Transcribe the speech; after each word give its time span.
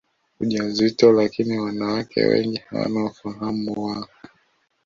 ujauzito 0.39 1.11
lakini 1.11 1.59
wanawake 1.59 2.21
wengi 2.25 2.57
hawana 2.69 3.05
ufahamu 3.05 3.83
wa 3.85 4.07